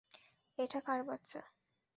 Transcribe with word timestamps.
এটা 0.57 0.79
কার 0.79 0.99
বাচ্চা? 1.03 1.41